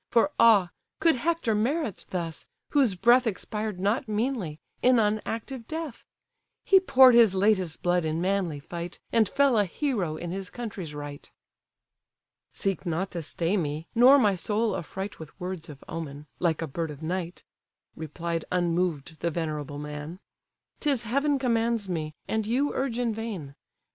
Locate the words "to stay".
13.11-13.55